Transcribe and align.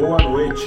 boa 0.00 0.16
noite. 0.22 0.64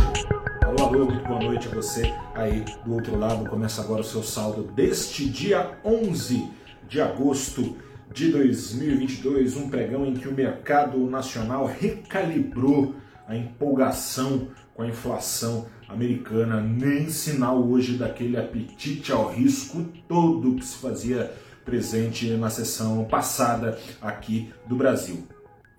Alô, 0.64 0.86
alô, 0.86 1.06
muito 1.06 1.28
boa 1.28 1.40
noite 1.42 1.68
a 1.68 1.72
você 1.72 2.14
aí 2.36 2.64
do 2.86 2.94
outro 2.94 3.18
lado. 3.18 3.50
Começa 3.50 3.82
agora 3.82 4.02
o 4.02 4.04
seu 4.04 4.22
saldo 4.22 4.62
deste 4.74 5.28
dia 5.28 5.76
11 5.84 6.52
de 6.88 7.02
agosto 7.02 7.76
de 8.14 8.32
2022, 8.32 9.58
um 9.58 9.72
pregão 9.72 10.06
em 10.06 10.14
que 10.14 10.28
o 10.28 10.32
mercado 10.32 11.00
nacional 11.10 11.66
recalibrou 11.66 12.94
a 13.28 13.36
empolgação 13.36 14.50
com 14.76 14.84
a 14.84 14.88
inflação 14.88 15.66
americana, 15.90 16.62
nem 16.62 17.10
sinal 17.10 17.60
hoje 17.60 17.98
daquele 17.98 18.38
apetite 18.38 19.12
ao 19.12 19.32
risco 19.32 19.84
todo 20.08 20.56
que 20.58 20.66
se 20.66 20.78
fazia 20.78 21.34
presente 21.66 22.30
na 22.38 22.52
sessão 22.52 23.04
passada 23.06 23.80
aqui 24.00 24.54
do 24.68 24.76
Brasil. 24.76 25.28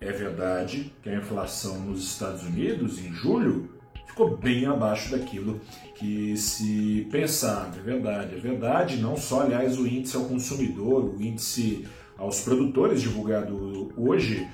É 0.05 0.11
verdade 0.11 0.93
que 1.01 1.09
a 1.09 1.15
inflação 1.15 1.79
nos 1.79 2.03
Estados 2.03 2.43
Unidos, 2.43 2.99
em 2.99 3.11
julho, 3.11 3.71
ficou 4.05 4.37
bem 4.37 4.67
abaixo 4.67 5.09
daquilo 5.09 5.59
que 5.95 6.37
se 6.37 7.07
pensava. 7.11 7.75
É 7.79 7.81
verdade, 7.81 8.35
é 8.35 8.39
verdade. 8.39 8.97
Não 8.97 9.17
só, 9.17 9.41
aliás, 9.41 9.79
o 9.79 9.87
índice 9.87 10.15
ao 10.15 10.25
consumidor, 10.25 11.05
o 11.05 11.19
índice 11.19 11.87
aos 12.19 12.41
produtores 12.41 13.01
divulgado 13.01 13.91
hoje, 13.97 14.47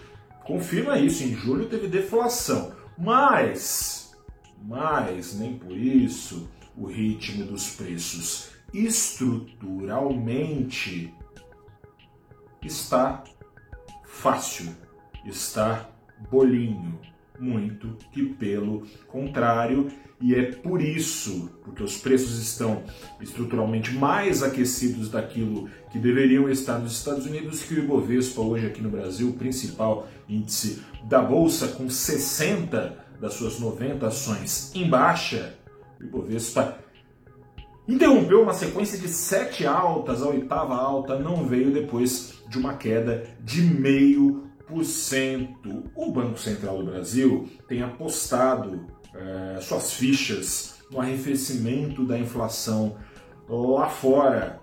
confirma 0.46 0.98
isso. 0.98 1.22
Em 1.22 1.36
julho 1.36 1.68
teve 1.68 1.90
deflação. 1.90 2.72
Mas, 2.98 4.16
mas 4.64 5.38
nem 5.38 5.58
por 5.58 5.78
isso 5.78 6.50
o 6.78 6.86
ritmo 6.86 7.44
dos 7.44 7.72
preços 7.72 8.52
estruturalmente 8.74 11.14
está 12.62 13.22
fácil, 14.06 14.74
está 15.26 15.90
bolinho, 16.30 17.00
muito 17.40 17.98
que 18.12 18.24
pelo 18.24 18.84
contrário, 19.08 19.92
e 20.20 20.36
é 20.36 20.52
por 20.52 20.82
isso, 20.82 21.50
porque 21.64 21.82
os 21.82 21.98
preços 21.98 22.38
estão 22.38 22.84
estruturalmente 23.20 23.92
mais 23.94 24.44
aquecidos 24.44 25.10
daquilo 25.10 25.68
que 25.92 25.98
deveriam 25.98 26.48
estar 26.48 26.78
nos 26.78 26.94
Estados 26.94 27.26
Unidos, 27.26 27.64
que 27.64 27.74
o 27.74 27.80
Ibovespa 27.80 28.42
hoje 28.42 28.68
aqui 28.68 28.82
no 28.82 28.90
Brasil, 28.90 29.30
o 29.30 29.34
principal 29.34 30.08
índice 30.30 30.84
da 31.06 31.22
bolsa 31.22 31.70
com 31.70 31.90
60 31.90 32.98
das 33.20 33.34
suas 33.34 33.60
90 33.60 34.06
ações 34.06 34.72
em 34.76 34.88
baixa, 34.88 35.56
o 36.00 36.04
Ibovespa 36.04 36.78
interrompeu 37.88 38.44
uma 38.44 38.54
sequência 38.54 38.98
de 38.98 39.08
sete 39.08 39.66
altas, 39.66 40.22
a 40.22 40.28
oitava 40.28 40.76
alta 40.76 41.18
não 41.18 41.46
veio 41.46 41.72
depois 41.72 42.42
de 42.48 42.58
uma 42.58 42.76
queda 42.76 43.26
de 43.44 43.62
meio. 43.62 44.48
O 45.96 46.12
Banco 46.12 46.40
Central 46.40 46.78
do 46.78 46.92
Brasil 46.92 47.50
tem 47.68 47.82
apostado 47.84 48.88
é, 49.14 49.60
suas 49.62 49.94
fichas 49.94 50.76
no 50.90 51.00
arrefecimento 51.00 52.06
da 52.06 52.18
inflação 52.18 52.98
lá 53.48 53.90
fora 53.90 54.62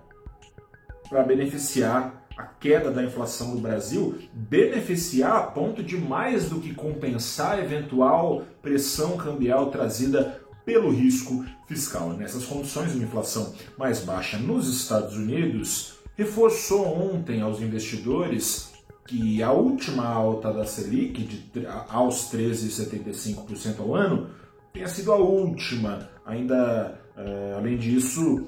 para 1.09 1.23
beneficiar 1.23 2.27
a 2.37 2.45
queda 2.45 2.91
da 2.91 3.03
inflação 3.03 3.55
no 3.55 3.61
Brasil, 3.61 4.17
beneficiar 4.33 5.37
a 5.37 5.43
ponto 5.43 5.83
de 5.83 5.97
mais 5.97 6.49
do 6.49 6.61
que 6.61 6.73
compensar 6.73 7.59
a 7.59 7.61
eventual 7.61 8.45
pressão 8.63 9.17
cambial 9.17 9.71
trazida 9.71 10.41
pelo 10.65 10.91
risco 10.91 11.45
fiscal. 11.67 12.11
Nessas 12.11 12.45
condições, 12.45 12.95
uma 12.95 13.05
inflação 13.05 13.55
mais 13.77 14.01
baixa 14.01 14.39
nos 14.39 14.69
Estados 14.69 15.17
Unidos 15.17 15.99
reforçou 16.17 16.87
ontem 16.87 17.41
aos 17.41 17.61
investidores 17.61 18.73
que 19.09 19.43
a 19.43 19.51
última 19.51 20.07
alta 20.07 20.53
da 20.53 20.67
Selic 20.67 21.25
de, 21.25 21.67
aos 21.89 22.31
13,75% 22.31 23.81
ao 23.81 23.95
ano 23.95 24.29
tenha 24.71 24.87
sido 24.87 25.13
a 25.13 25.17
última. 25.17 26.11
Ainda, 26.27 27.01
uh, 27.17 27.57
além 27.57 27.79
disso, 27.79 28.47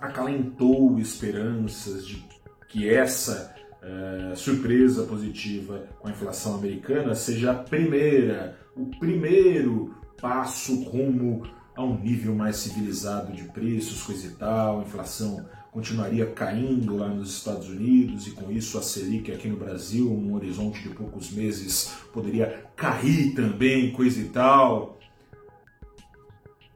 acalentou 0.00 0.98
esperanças 0.98 2.04
de 2.04 2.22
que 2.68 2.88
essa 2.88 3.54
uh, 3.80 4.36
surpresa 4.36 5.04
positiva 5.04 5.86
com 6.00 6.08
a 6.08 6.10
inflação 6.10 6.56
americana 6.56 7.14
seja 7.14 7.52
a 7.52 7.54
primeira, 7.54 8.58
o 8.76 8.86
primeiro 8.98 9.94
passo 10.20 10.82
rumo 10.82 11.46
a 11.76 11.82
um 11.84 11.96
nível 11.96 12.34
mais 12.34 12.56
civilizado 12.56 13.32
de 13.32 13.44
preços, 13.44 14.02
coisa 14.02 14.26
e 14.26 14.30
tal, 14.30 14.82
inflação 14.82 15.46
continuaria 15.72 16.26
caindo 16.26 16.98
lá 16.98 17.08
nos 17.08 17.30
Estados 17.30 17.70
Unidos 17.70 18.26
e 18.26 18.32
com 18.32 18.52
isso 18.52 18.76
a 18.76 18.82
Selic 18.82 19.32
aqui 19.32 19.48
no 19.48 19.56
Brasil, 19.56 20.04
num 20.04 20.34
horizonte 20.34 20.82
de 20.82 20.90
poucos 20.90 21.30
meses, 21.30 21.94
poderia 22.12 22.66
cair 22.76 23.34
também, 23.34 23.90
coisa 23.90 24.20
e 24.20 24.24
tal. 24.24 24.98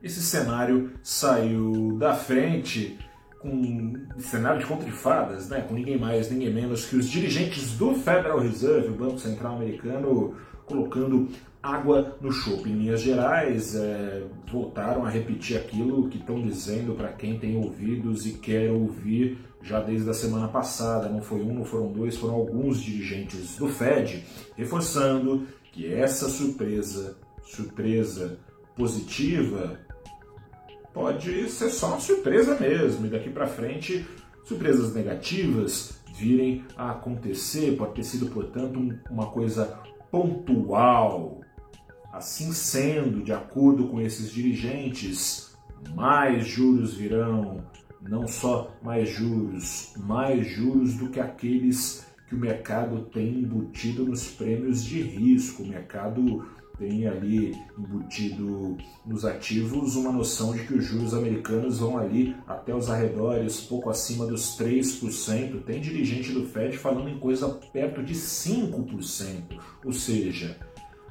Esse 0.03 0.23
cenário 0.23 0.93
saiu 1.03 1.99
da 1.99 2.15
frente 2.15 2.99
com 3.39 3.51
um 3.51 4.19
cenário 4.19 4.61
de 4.61 4.67
conta 4.67 4.87
de 4.87 4.93
fadas, 4.93 5.51
né? 5.51 5.61
com 5.61 5.75
ninguém 5.75 5.99
mais, 5.99 6.31
ninguém 6.31 6.53
menos 6.53 6.87
que 6.87 6.97
os 6.97 7.07
dirigentes 7.07 7.73
do 7.73 7.95
Federal 7.95 8.41
Reserve, 8.41 8.89
o 8.89 8.95
Banco 8.95 9.19
Central 9.19 9.57
Americano, 9.57 10.35
colocando 10.65 11.29
água 11.67 12.17
no 12.21 12.31
chope. 12.31 12.71
Em 12.71 12.75
linhas 12.75 13.01
gerais, 13.01 13.75
é, 13.75 14.25
voltaram 14.51 15.05
a 15.05 15.11
repetir 15.11 15.57
aquilo 15.57 16.09
que 16.09 16.19
estão 16.19 16.41
dizendo 16.41 16.95
para 16.95 17.09
quem 17.09 17.39
tem 17.39 17.57
ouvidos 17.57 18.27
e 18.27 18.33
quer 18.33 18.71
ouvir 18.71 19.39
já 19.63 19.81
desde 19.81 20.09
a 20.09 20.15
semana 20.15 20.49
passada. 20.49 21.09
Não 21.09 21.21
foi 21.21 21.43
um, 21.43 21.53
não 21.53 21.65
foram 21.65 21.93
dois, 21.93 22.17
foram 22.17 22.35
alguns 22.35 22.81
dirigentes 22.81 23.57
do 23.57 23.69
Fed 23.69 24.25
reforçando 24.57 25.47
que 25.73 25.93
essa 25.93 26.29
surpresa, 26.29 27.19
surpresa 27.43 28.39
positiva, 28.77 29.79
pode 30.95 31.49
ser 31.51 31.71
só 31.71 31.89
uma 31.89 32.01
surpresa 32.01 32.57
mesmo. 32.59 33.07
E 33.07 33.11
daqui 33.11 33.29
para 33.29 33.47
frente, 33.47 34.07
surpresas 34.45 34.95
negativas 34.95 36.01
virem 36.15 36.65
a 36.77 36.93
acontecer. 36.93 37.77
Pode 37.77 37.95
ter 37.95 38.05
sido, 38.05 38.27
portanto, 38.27 38.79
uma 39.11 39.27
coisa 39.27 39.79
pontual. 40.11 41.41
Assim 42.17 42.51
sendo, 42.51 43.23
de 43.23 43.31
acordo 43.31 43.89
com 43.89 44.01
esses 44.01 44.33
dirigentes, 44.33 45.55
mais 45.95 46.47
juros 46.47 46.95
virão, 46.95 47.63
não 48.01 48.27
só 48.27 48.75
mais 48.83 49.11
juros, 49.11 49.93
mais 49.99 50.47
juros 50.47 50.95
do 50.95 51.11
que 51.11 51.21
aqueles 51.21 52.07
que 52.27 52.35
o 52.35 52.39
mercado 52.39 53.03
tem 53.13 53.41
embutido 53.41 54.07
nos 54.07 54.29
prêmios 54.29 54.83
de 54.83 55.03
risco. 55.03 55.63
O 55.63 55.69
mercado 55.69 56.49
tem 56.79 57.07
ali 57.07 57.55
embutido 57.79 58.79
nos 59.05 59.27
ativos 59.27 59.95
uma 59.95 60.11
noção 60.11 60.55
de 60.57 60.67
que 60.67 60.73
os 60.73 60.87
juros 60.87 61.13
americanos 61.13 61.81
vão 61.81 61.99
ali 61.99 62.35
até 62.47 62.75
os 62.75 62.89
arredores, 62.89 63.61
pouco 63.61 63.91
acima 63.91 64.25
dos 64.25 64.59
3%. 64.59 65.63
Tem 65.65 65.83
dirigente 65.83 66.33
do 66.33 66.47
Fed 66.47 66.79
falando 66.79 67.11
em 67.11 67.19
coisa 67.19 67.47
perto 67.75 68.03
de 68.03 68.15
5%. 68.15 69.61
Ou 69.85 69.93
seja, 69.93 70.59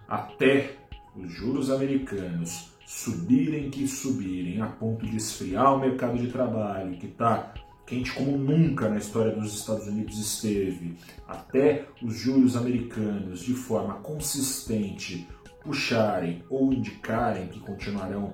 até 0.07 0.83
os 1.17 1.31
juros 1.31 1.69
americanos 1.69 2.71
subirem 2.85 3.69
que 3.69 3.87
subirem 3.87 4.61
a 4.61 4.67
ponto 4.67 5.05
de 5.05 5.17
esfriar 5.17 5.75
o 5.75 5.79
mercado 5.79 6.17
de 6.17 6.27
trabalho, 6.27 6.97
que 6.97 7.07
está 7.07 7.53
quente 7.85 8.11
como 8.13 8.37
nunca 8.37 8.89
na 8.89 8.97
história 8.97 9.35
dos 9.35 9.53
Estados 9.53 9.87
Unidos 9.87 10.17
esteve, 10.17 10.97
até 11.27 11.87
os 12.01 12.15
juros 12.15 12.55
americanos 12.55 13.41
de 13.41 13.53
forma 13.53 13.95
consistente 13.95 15.27
puxarem 15.63 16.43
ou 16.49 16.73
indicarem 16.73 17.47
que 17.47 17.59
continuarão 17.59 18.33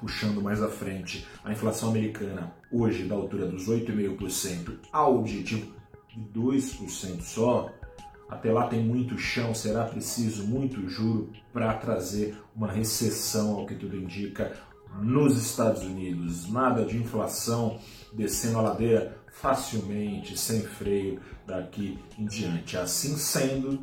puxando 0.00 0.40
mais 0.40 0.62
à 0.62 0.68
frente 0.68 1.26
a 1.44 1.52
inflação 1.52 1.90
americana 1.90 2.52
hoje 2.72 3.04
da 3.04 3.14
altura 3.14 3.46
dos 3.46 3.68
8,5% 3.68 4.78
ao 4.90 5.18
objetivo 5.18 5.74
de 6.08 6.20
2% 6.38 7.20
só, 7.20 7.70
até 8.30 8.52
lá 8.52 8.68
tem 8.68 8.82
muito 8.82 9.18
chão, 9.18 9.52
será 9.52 9.84
preciso 9.84 10.46
muito 10.46 10.88
juro 10.88 11.30
para 11.52 11.74
trazer 11.74 12.36
uma 12.54 12.70
recessão, 12.70 13.56
ao 13.56 13.66
que 13.66 13.74
tudo 13.74 13.96
indica, 13.96 14.56
nos 15.02 15.36
Estados 15.36 15.82
Unidos. 15.82 16.48
Nada 16.48 16.84
de 16.84 16.96
inflação 16.96 17.80
descendo 18.12 18.58
a 18.58 18.62
ladeira 18.62 19.18
facilmente, 19.32 20.38
sem 20.38 20.62
freio, 20.62 21.20
daqui 21.44 21.98
em 22.16 22.24
diante. 22.24 22.76
Assim 22.76 23.16
sendo, 23.16 23.80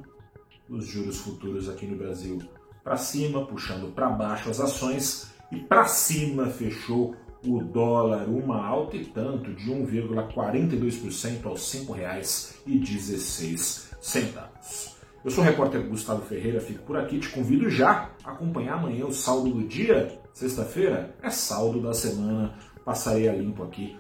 os 0.69 0.85
juros 0.85 1.17
futuros 1.17 1.69
aqui 1.69 1.85
no 1.85 1.97
Brasil 1.97 2.41
para 2.83 2.95
cima, 2.95 3.45
puxando 3.45 3.93
para 3.93 4.09
baixo 4.09 4.49
as 4.49 4.61
ações 4.61 5.33
e 5.51 5.59
para 5.59 5.85
cima 5.85 6.47
fechou 6.47 7.15
o 7.45 7.61
dólar, 7.61 8.29
uma 8.29 8.65
alta 8.65 8.95
e 8.95 9.03
tanto 9.05 9.53
de 9.53 9.69
1,42% 9.69 11.45
aos 11.45 11.73
R$ 11.73 11.81
5,16 11.81 13.86
centavos. 13.99 14.95
Eu 15.23 15.31
sou 15.31 15.43
o 15.43 15.47
repórter 15.47 15.81
Gustavo 15.87 16.21
Ferreira, 16.21 16.61
fico 16.61 16.83
por 16.83 16.97
aqui, 16.97 17.19
te 17.19 17.29
convido 17.29 17.69
já 17.69 18.09
a 18.23 18.31
acompanhar 18.31 18.75
amanhã 18.75 19.05
o 19.05 19.13
saldo 19.13 19.49
do 19.49 19.67
dia, 19.67 20.19
sexta-feira, 20.33 21.15
é 21.21 21.29
saldo 21.29 21.81
da 21.81 21.93
semana, 21.93 22.53
passarei 22.85 23.27
a 23.27 23.33
limpo 23.33 23.63
aqui 23.63 23.97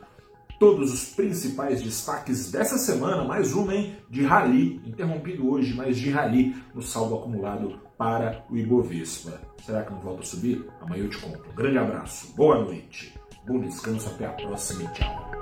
todos 0.59 0.93
os 0.93 1.05
principais 1.13 1.81
destaques 1.81 2.51
dessa 2.51 2.77
semana, 2.77 3.23
mais 3.23 3.53
uma, 3.53 3.75
hein, 3.75 3.95
de 4.09 4.23
rally, 4.23 4.81
interrompido 4.85 5.49
hoje, 5.49 5.73
mas 5.73 5.97
de 5.97 6.09
rally 6.09 6.55
no 6.73 6.81
saldo 6.81 7.15
acumulado 7.15 7.79
para 7.97 8.43
o 8.49 8.57
Ibovespa. 8.57 9.39
Será 9.63 9.83
que 9.83 9.91
não 9.91 9.99
volta 9.99 10.21
a 10.21 10.25
subir? 10.25 10.67
Amanhã 10.81 11.03
eu 11.03 11.09
te 11.09 11.17
conto. 11.17 11.53
Grande 11.55 11.77
abraço, 11.77 12.33
boa 12.35 12.63
noite, 12.63 13.13
bom 13.45 13.59
descanso, 13.59 14.09
até 14.09 14.25
a 14.25 14.31
próxima 14.31 14.83
e 14.83 14.93
tchau. 14.93 15.36